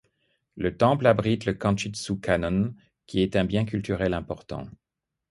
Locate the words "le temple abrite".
0.55-1.45